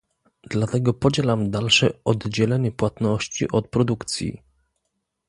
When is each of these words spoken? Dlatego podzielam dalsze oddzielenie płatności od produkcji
Dlatego 0.49 0.93
podzielam 0.93 1.51
dalsze 1.51 1.93
oddzielenie 2.05 2.71
płatności 2.71 3.51
od 3.51 3.67
produkcji 3.67 4.41